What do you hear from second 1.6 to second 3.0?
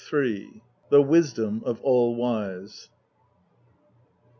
OF ALL WISE.